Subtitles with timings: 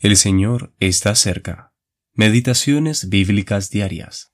[0.00, 1.74] El Señor está cerca.
[2.12, 4.32] Meditaciones bíblicas diarias.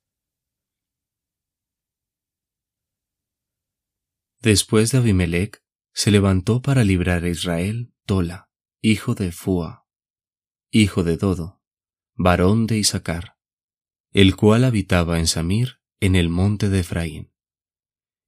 [4.43, 5.65] Después de Abimelech,
[5.95, 8.51] se levantó para librar a Israel Tola,
[8.83, 9.87] hijo de Fua,
[10.71, 11.63] hijo de Dodo,
[12.13, 13.39] varón de Isaacar,
[14.11, 17.33] el cual habitaba en Samir, en el monte de Efraín.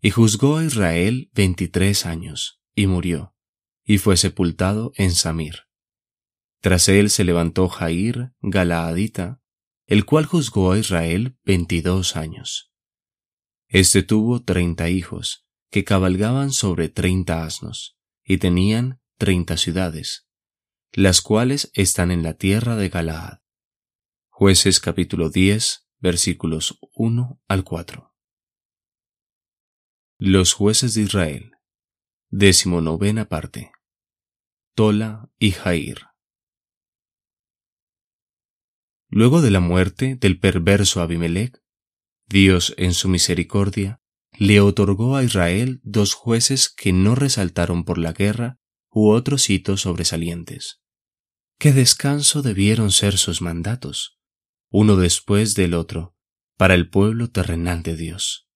[0.00, 3.36] Y juzgó a Israel veintitrés años, y murió,
[3.84, 5.65] y fue sepultado en Samir.
[6.66, 9.40] Tras él se levantó Jair, Galaadita,
[9.86, 12.72] el cual juzgó a Israel veintidós años.
[13.68, 20.28] Este tuvo treinta hijos, que cabalgaban sobre treinta asnos, y tenían treinta ciudades,
[20.90, 23.42] las cuales están en la tierra de Galaad.
[24.28, 28.12] Jueces capítulo 10, versículos 1 al 4.
[30.18, 31.52] Los jueces de Israel.
[32.28, 33.70] Décimo novena parte.
[34.74, 36.15] Tola y Jair.
[39.16, 41.58] Luego de la muerte del perverso Abimelech,
[42.26, 43.98] Dios en su misericordia
[44.38, 48.58] le otorgó a Israel dos jueces que no resaltaron por la guerra
[48.90, 50.82] u otros hitos sobresalientes.
[51.58, 54.20] Qué descanso debieron ser sus mandatos,
[54.68, 56.14] uno después del otro,
[56.58, 58.50] para el pueblo terrenal de Dios.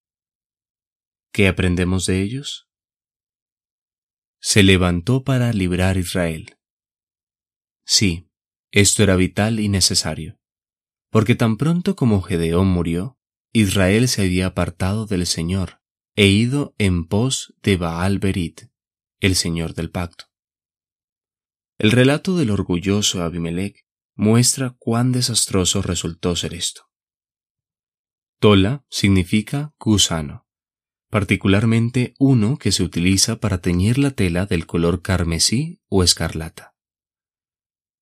[1.33, 2.69] ¿Qué aprendemos de ellos?
[4.39, 6.55] Se levantó para librar Israel.
[7.83, 8.29] Sí,
[8.69, 10.37] esto era vital y necesario
[11.11, 13.19] porque tan pronto como Gedeón murió,
[13.53, 15.81] Israel se había apartado del Señor
[16.15, 18.69] e ido en pos de Baal Berit,
[19.19, 20.25] el Señor del pacto.
[21.77, 26.89] El relato del orgulloso Abimelech muestra cuán desastroso resultó ser esto.
[28.39, 30.47] Tola significa gusano,
[31.09, 36.70] particularmente uno que se utiliza para teñir la tela del color carmesí o escarlata.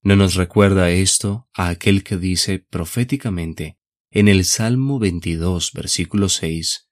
[0.02, 3.78] ¿No nos recuerda esto a aquel que dice proféticamente
[4.12, 6.90] en el Salmo 22, versículo 6,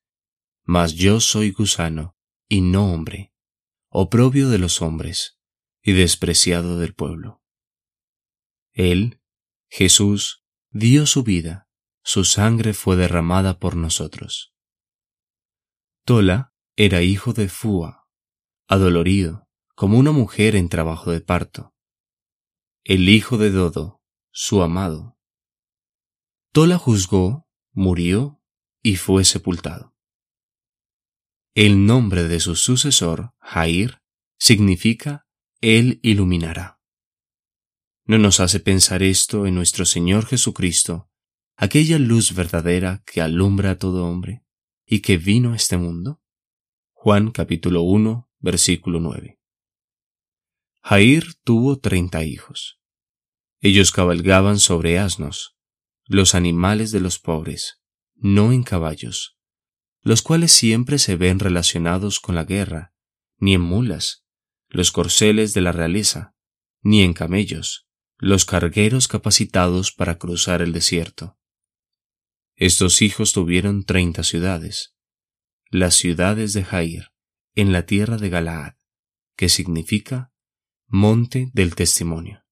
[0.66, 2.18] Mas yo soy gusano,
[2.50, 3.34] y no hombre,
[3.88, 5.40] oprobio de los hombres,
[5.82, 7.42] y despreciado del pueblo?
[8.74, 9.22] Él,
[9.70, 11.70] Jesús, dio su vida,
[12.04, 14.54] su sangre fue derramada por nosotros.
[16.04, 18.06] Tola era hijo de Fua,
[18.68, 21.74] adolorido, como una mujer en trabajo de parto
[22.90, 25.18] el hijo de Dodo, su amado.
[26.54, 28.42] Tola juzgó, murió
[28.82, 29.94] y fue sepultado.
[31.54, 34.00] El nombre de su sucesor, Jair,
[34.40, 35.28] significa
[35.60, 36.80] Él iluminará.
[38.06, 41.10] ¿No nos hace pensar esto en nuestro Señor Jesucristo,
[41.58, 44.46] aquella luz verdadera que alumbra a todo hombre
[44.86, 46.22] y que vino a este mundo?
[46.94, 49.38] Juan capítulo 1, versículo 9.
[50.84, 52.77] Jair tuvo treinta hijos.
[53.68, 55.58] Ellos cabalgaban sobre asnos,
[56.06, 57.82] los animales de los pobres,
[58.16, 59.38] no en caballos,
[60.04, 62.94] los cuales siempre se ven relacionados con la guerra,
[63.40, 64.24] ni en mulas,
[64.70, 66.34] los corceles de la realeza,
[66.82, 71.38] ni en camellos, los cargueros capacitados para cruzar el desierto.
[72.56, 74.96] Estos hijos tuvieron treinta ciudades,
[75.72, 77.12] las ciudades de Jair,
[77.54, 78.76] en la tierra de Galaad,
[79.36, 80.32] que significa
[80.88, 82.47] monte del testimonio.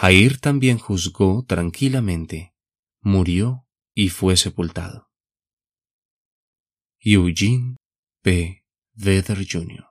[0.00, 2.54] Jair también juzgó tranquilamente,
[3.02, 5.10] murió y fue sepultado.
[7.00, 7.76] Eugene
[8.22, 8.64] P.
[8.94, 9.89] Vedder Jr.